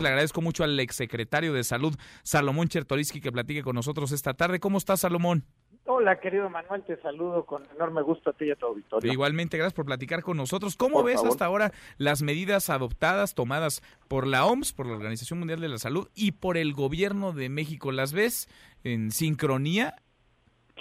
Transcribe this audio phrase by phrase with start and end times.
[0.00, 4.60] Le agradezco mucho al exsecretario de Salud, Salomón Chertoriski, que platique con nosotros esta tarde.
[4.60, 5.44] ¿Cómo estás, Salomón?
[5.86, 9.10] Hola, querido Manuel, te saludo con enorme gusto a ti y a tu auditorio.
[9.10, 10.76] Igualmente, gracias por platicar con nosotros.
[10.76, 15.60] ¿Cómo ves hasta ahora las medidas adoptadas, tomadas por la OMS, por la Organización Mundial
[15.60, 17.90] de la Salud y por el gobierno de México?
[17.90, 18.48] ¿Las ves
[18.84, 19.94] en sincronía?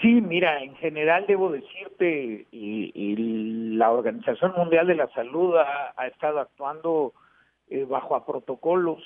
[0.02, 3.16] Sí, mira, en general debo decirte, y,
[3.78, 7.14] la Organización Mundial de la Salud ha, estado actuando
[7.70, 9.04] eh, bajo a protocolos,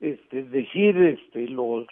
[0.00, 1.86] este, es decir, este, los,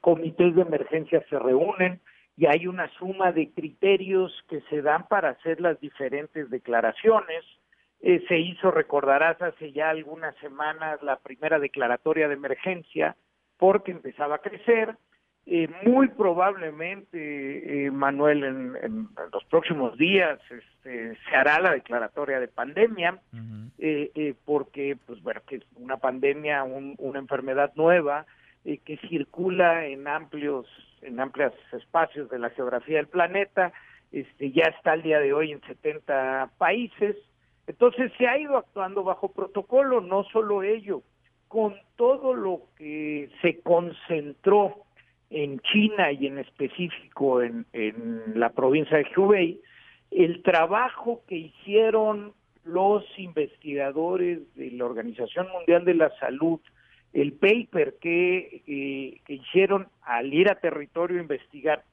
[0.00, 2.00] comités de emergencia se reúnen,
[2.36, 7.44] y hay una suma de criterios que se dan para hacer las diferentes declaraciones.
[8.00, 13.16] Eh, se hizo, recordarás, hace ya algunas semanas la primera declaratoria de emergencia
[13.56, 14.96] porque empezaba a crecer.
[15.46, 22.48] Eh, muy probablemente, eh, Manuel, en, los próximos días este, se hará la declaratoria de
[22.48, 23.20] pandemia,
[24.46, 28.24] porque, pues bueno, que es una pandemia, una enfermedad nueva
[28.64, 30.66] que circula en amplios
[31.04, 33.72] en amplios espacios de la geografía del planeta,
[34.10, 37.16] este, ya está al día de hoy en 70 países,
[37.66, 41.02] entonces se ha ido actuando bajo protocolo, no solo ello,
[41.48, 44.83] con todo lo que se concentró
[45.34, 49.60] en China y en específico en, en la provincia de Hubei,
[50.10, 52.32] el trabajo que hicieron
[52.64, 56.60] los investigadores de la Organización Mundial de la Salud
[57.14, 61.84] el paper que, eh, que hicieron al ir a territorio a investigar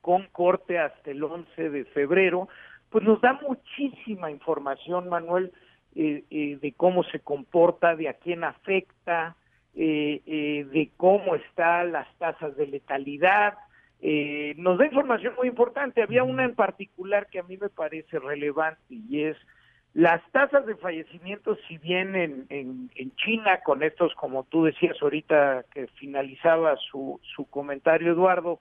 [0.00, 2.48] con corte hasta el 11 de febrero,
[2.90, 5.52] pues nos da muchísima información, Manuel,
[5.94, 9.36] eh, eh, de cómo se comporta, de a quién afecta,
[9.78, 13.54] de cómo están las tasas de letalidad.
[14.56, 16.02] nos da información muy importante.
[16.02, 19.36] Había una en particular que a mí me parece relevante y es
[19.94, 25.64] las tasas de fallecimiento, si bien en, en, China, con estos, como tú decías ahorita
[25.72, 28.60] que finalizaba su, su comentario, Eduardo,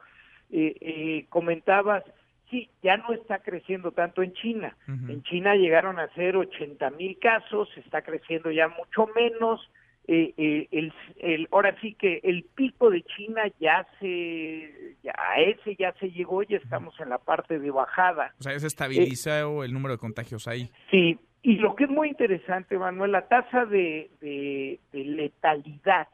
[0.49, 2.03] eh, eh, comentabas,
[2.49, 4.75] sí, ya no está creciendo tanto en China.
[4.87, 9.69] En China llegaron a ser 80 mil casos, está creciendo ya mucho menos.
[10.09, 15.41] Eh, eh, el, el, ahora sí que el pico de China ya se, ya, a
[15.41, 18.33] ese ya se llegó, ya estamos en la parte de bajada.
[18.39, 20.71] O sea, ya se estabilizó el número de contagios ahí.
[20.91, 26.07] Sí, y lo que es muy interesante, Manuel, la tasa de, de, letalidad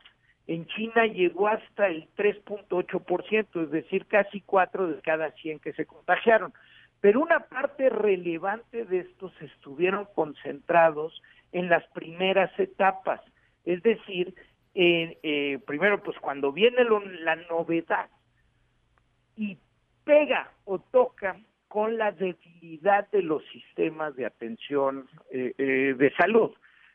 [0.48, 5.86] en China llegó hasta el 3.8%, es decir, casi 4 de cada 100 que se
[5.86, 6.52] contagiaron.
[7.00, 11.22] Pero una parte relevante de estos estuvieron concentrados
[11.52, 13.22] en las primeras etapas
[13.66, 14.34] es decir,
[14.76, 16.84] eh, eh, primero, pues cuando viene
[17.22, 18.10] la novedad
[19.36, 19.58] y
[20.04, 21.38] pega o toca
[21.68, 26.52] con la debilidad de los sistemas de atención eh, de salud.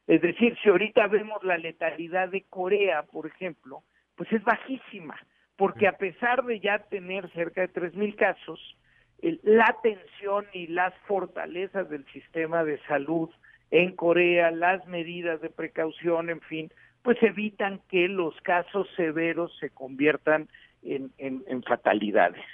[0.06, 3.83] Es decir, si ahorita vemos la letalidad de Corea, por ejemplo,
[4.17, 5.17] pues es bajísima,
[5.56, 8.77] porque a pesar de ya tener cerca de 3.000 casos,
[9.21, 13.31] la atención y las fortalezas del sistema de salud
[13.71, 16.71] en Corea, las medidas de precaución, en fin,
[17.03, 20.49] pues evitan que los casos severos se conviertan
[20.83, 22.45] en, en, fatalidades.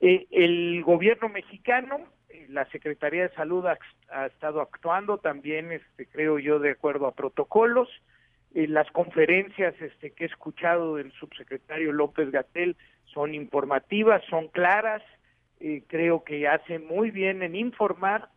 [0.00, 6.38] Eh, el gobierno mexicano, eh, la Secretaría de Salud ha, estado actuando también, este, creo
[6.38, 7.88] yo, de acuerdo a protocolos.
[8.54, 15.02] Eh, las conferencias este, que he escuchado del subsecretario López Gatel son informativas, son claras.
[15.88, 18.28] creo que hace muy bien en informar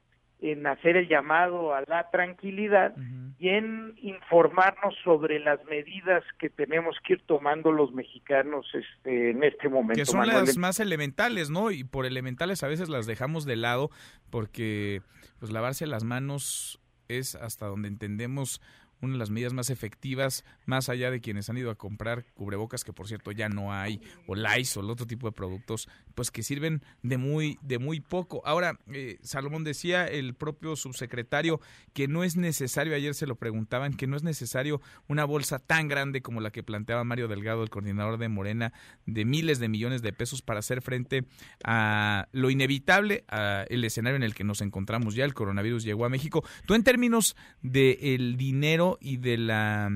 [0.42, 2.96] en hacer el llamado a la tranquilidad
[3.40, 9.44] y en informarnos sobre las medidas que tenemos que ir tomando los mexicanos este, en
[9.44, 10.00] este momento.
[10.00, 11.72] Que son las más elementales, ¿no?
[11.72, 13.90] Y por elementales a veces las dejamos de lado
[14.30, 15.02] porque
[15.40, 16.80] pues lavarse las manos
[17.10, 18.62] es hasta donde entendemos
[19.02, 22.84] una de las medidas más efectivas, más allá de quienes han ido a comprar cubrebocas,
[22.84, 26.44] que por cierto ya no hay, o Lysol, o otro tipo de productos, pues que
[26.44, 28.42] sirven de muy, de muy poco.
[28.46, 31.60] Ahora, eh, Salomón decía el propio subsecretario
[31.94, 35.88] que no es necesario, ayer se lo preguntaban, que no es necesario una bolsa tan
[35.88, 38.74] grande como la que planteaba Mario Delgado, el coordinador de Morena,
[39.06, 41.26] de miles de millones de pesos para hacer frente
[41.64, 46.06] a lo inevitable, a el escenario en el que nos encontramos ya, el coronavirus llegó
[46.06, 46.44] a México.
[46.66, 49.90] Tú en términos del el dinero, y de la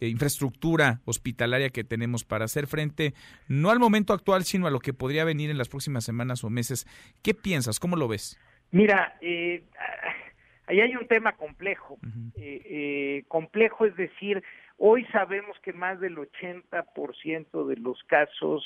[0.00, 3.12] eh, infraestructura hospitalaria que tenemos para hacer frente
[3.48, 6.50] no al momento actual, sino a lo que podría venir en las próximas semanas o
[6.50, 6.86] meses.
[7.22, 7.78] ¿Qué piensas?
[7.78, 8.38] ¿Cómo lo ves?
[8.70, 9.64] Mira, eh,
[10.66, 11.98] ahí hay un tema complejo.
[12.36, 14.42] Eh, complejo es decir,
[14.78, 18.64] hoy sabemos que más del 80% de los casos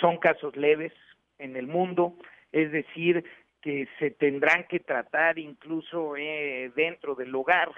[0.00, 0.92] son casos leves
[1.38, 2.14] en el mundo,
[2.52, 3.24] es decir,
[3.62, 7.70] que se tendrán que tratar incluso eh, dentro del hogar.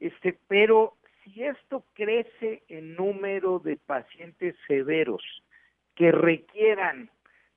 [0.00, 5.22] Este, pero si esto crece en número de pacientes severos
[5.94, 7.10] que requieran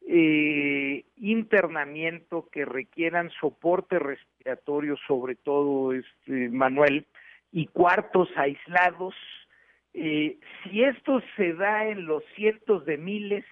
[0.07, 7.05] eh, internamiento, que requieran soporte respiratorio, sobre todo, este, Manuel,
[7.51, 9.15] y cuartos aislados,
[9.93, 13.45] eh, si esto se da en los cientos de miles,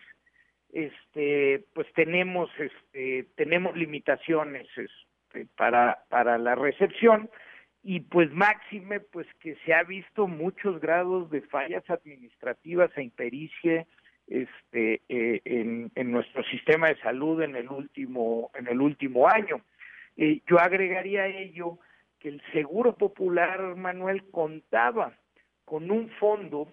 [0.75, 7.29] este, pues tenemos, este, tenemos limitaciones este, para, para la recepción
[7.81, 13.87] y pues máxime, pues que se ha visto muchos grados de fallas administrativas e impericia
[14.27, 19.61] este, eh, en, en, nuestro sistema de salud en el último, en el último año.
[20.17, 21.79] Eh, yo agregaría a ello
[22.19, 25.13] que el Seguro Popular, Manuel, contaba
[25.63, 26.67] con un fondo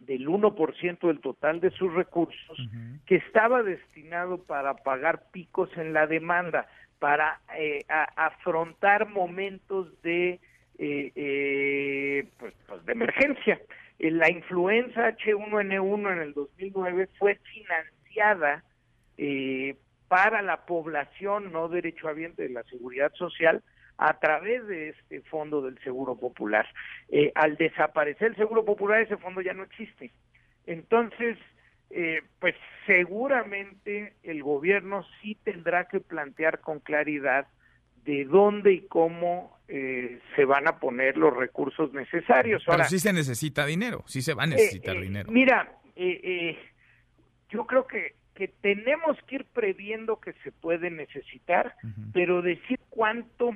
[0.00, 2.58] del 1% del total de sus recursos
[3.06, 6.66] que estaba destinado para pagar picos en la demanda,
[6.98, 7.84] para eh,
[8.16, 10.40] afrontar momentos de,
[10.78, 13.60] eh, eh, pues, pues, de emergencia.
[13.98, 18.64] La influenza H1N1 en el 2009 fue financiada
[20.08, 23.62] para la población no derechohabiente de la seguridad social
[24.00, 26.66] a través de este fondo del Seguro Popular.
[27.10, 30.10] Eh, al desaparecer el Seguro Popular, ese fondo ya no existe.
[30.64, 31.36] Entonces,
[31.90, 32.54] eh, pues
[32.86, 37.46] seguramente el gobierno sí tendrá que plantear con claridad
[38.06, 42.62] de dónde y cómo eh, se van a poner los recursos necesarios.
[42.66, 45.30] Pero sí se necesita dinero, sí se va a necesitar dinero.
[45.30, 45.70] Mira,
[47.50, 51.74] yo creo que que tenemos que ir previendo que se puede necesitar,
[52.14, 53.52] pero decir cuánto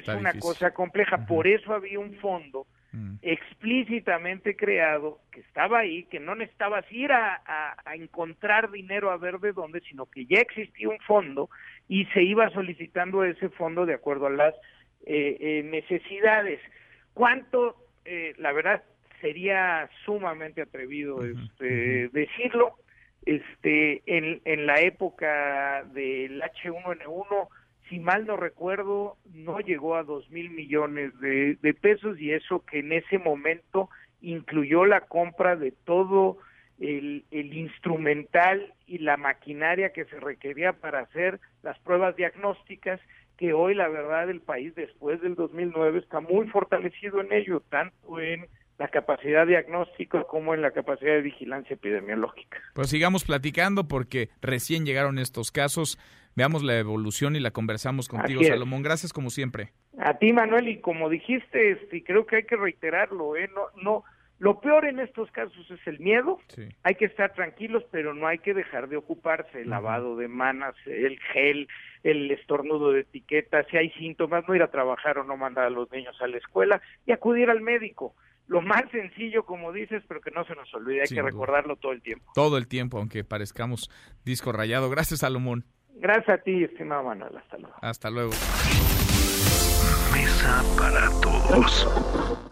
[0.00, 1.26] es una cosa compleja.
[1.26, 3.16] Por eso había un fondo mm.
[3.22, 7.42] explícitamente creado que estaba ahí, que no necesitabas ir a,
[7.94, 11.48] encontrar dinero a ver de dónde, sino que ya existía un fondo
[11.88, 14.54] y se iba solicitando ese fondo de acuerdo a las
[15.06, 16.60] eh, eh, necesidades.
[17.12, 17.76] ¿Cuánto?
[18.04, 18.82] Eh, la verdad
[19.20, 22.76] sería sumamente atrevido este, decirlo.
[23.26, 27.48] Este, en, en la época del H1N1
[27.88, 32.78] si mal no recuerdo, no llegó a dos mil millones de, pesos y eso que
[32.78, 33.90] en ese momento
[34.20, 36.38] incluyó la compra de todo
[36.80, 43.00] el, instrumental y la maquinaria que se requería para hacer las pruebas diagnósticas,
[43.36, 48.20] que hoy la verdad el país después del 2009 está muy fortalecido en ello, tanto
[48.20, 48.46] en
[48.78, 52.58] la capacidad diagnóstica como en la capacidad de vigilancia epidemiológica.
[52.74, 55.98] Pues sigamos platicando porque recién llegaron estos casos
[56.36, 58.82] veamos la evolución y la conversamos contigo, Salomón.
[58.82, 59.72] Gracias como siempre.
[59.98, 63.48] A ti, Manuel, y como dijiste, este, creo que hay que reiterarlo, ¿eh?
[63.54, 64.04] No, no,
[64.38, 66.38] lo peor en estos casos es el miedo.
[66.82, 69.62] Hay que estar tranquilos, pero no hay que dejar de ocuparse.
[69.62, 71.68] El lavado de manos, el gel,
[72.02, 75.70] el estornudo de etiqueta, si hay síntomas, no ir a trabajar o no mandar a
[75.70, 78.14] los niños a la escuela y acudir al médico.
[78.46, 81.92] Lo más sencillo, como dices, pero que no se nos olvide, hay que recordarlo todo
[81.92, 82.30] el tiempo.
[82.34, 83.90] Todo el tiempo, aunque parezcamos
[84.24, 84.90] disco rayado.
[84.90, 85.64] Gracias, Salomón.
[85.96, 87.36] Gracias a ti, estimado Manuel.
[87.36, 87.76] Hasta luego.
[87.80, 88.30] Hasta luego.
[90.12, 92.44] Mesa para todos.